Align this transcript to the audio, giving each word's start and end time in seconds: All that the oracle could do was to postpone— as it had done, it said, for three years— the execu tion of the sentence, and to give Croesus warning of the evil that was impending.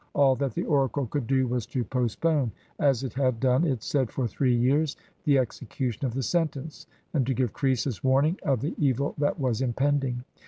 All 0.15 0.35
that 0.37 0.55
the 0.55 0.65
oracle 0.65 1.05
could 1.05 1.27
do 1.27 1.45
was 1.45 1.67
to 1.67 1.83
postpone— 1.83 2.53
as 2.89 3.03
it 3.03 3.13
had 3.13 3.39
done, 3.39 3.63
it 3.67 3.83
said, 3.83 4.09
for 4.09 4.27
three 4.27 4.55
years— 4.55 4.97
the 5.25 5.35
execu 5.35 5.93
tion 5.93 6.07
of 6.07 6.15
the 6.15 6.23
sentence, 6.23 6.87
and 7.13 7.23
to 7.27 7.35
give 7.35 7.53
Croesus 7.53 8.03
warning 8.03 8.39
of 8.41 8.61
the 8.61 8.73
evil 8.79 9.13
that 9.19 9.39
was 9.39 9.61
impending. 9.61 10.23